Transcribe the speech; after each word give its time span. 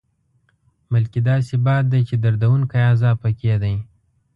بلکې 0.91 1.19
داسې 1.29 1.55
باد 1.65 1.83
دی 1.91 2.01
چې 2.09 2.15
دردوونکی 2.23 2.79
عذاب 2.91 3.15
پکې 3.23 3.55
دی. 3.63 3.75